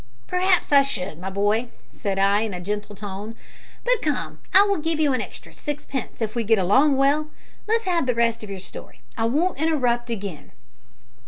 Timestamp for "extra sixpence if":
5.21-6.33